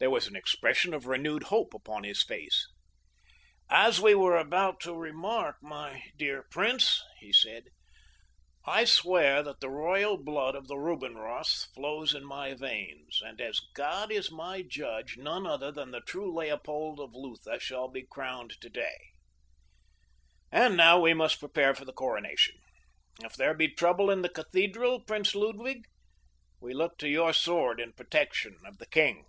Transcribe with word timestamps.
There 0.00 0.10
was 0.10 0.28
an 0.28 0.36
expression 0.36 0.94
of 0.94 1.06
renewed 1.06 1.42
hope 1.42 1.74
upon 1.74 2.04
his 2.04 2.22
face. 2.22 2.68
"As 3.68 4.00
we 4.00 4.14
were 4.14 4.36
about 4.36 4.78
to 4.82 4.94
remark, 4.94 5.56
my 5.60 6.04
dear 6.16 6.46
prince," 6.52 7.02
he 7.18 7.32
said, 7.32 7.64
"I 8.64 8.84
swear 8.84 9.42
that 9.42 9.58
the 9.58 9.68
royal 9.68 10.16
blood 10.16 10.54
of 10.54 10.68
the 10.68 10.76
Rubinroths 10.78 11.64
flows 11.74 12.14
in 12.14 12.24
my 12.24 12.54
veins, 12.54 13.18
and 13.26 13.40
as 13.40 13.58
God 13.74 14.12
is 14.12 14.30
my 14.30 14.62
judge, 14.62 15.16
none 15.16 15.48
other 15.48 15.72
than 15.72 15.90
the 15.90 16.00
true 16.02 16.32
Leopold 16.32 17.00
of 17.00 17.10
Lutha 17.12 17.58
shall 17.58 17.88
be 17.88 18.06
crowned 18.06 18.54
today. 18.60 19.08
And 20.52 20.76
now 20.76 21.00
we 21.00 21.12
must 21.12 21.40
prepare 21.40 21.74
for 21.74 21.84
the 21.84 21.92
coronation. 21.92 22.54
If 23.24 23.34
there 23.34 23.52
be 23.52 23.66
trouble 23.74 24.12
in 24.12 24.22
the 24.22 24.28
cathedral, 24.28 25.00
Prince 25.04 25.34
Ludwig, 25.34 25.86
we 26.60 26.72
look 26.72 26.98
to 26.98 27.08
your 27.08 27.32
sword 27.32 27.80
in 27.80 27.94
protection 27.94 28.58
of 28.64 28.78
the 28.78 28.86
king." 28.86 29.24